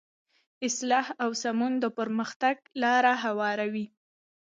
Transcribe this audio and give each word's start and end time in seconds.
اصلاح 0.67 1.07
او 1.23 1.29
سمون 1.43 1.73
د 1.83 1.85
پرمختګ 1.97 2.55
لاره 2.81 3.13
هواروي. 3.23 3.85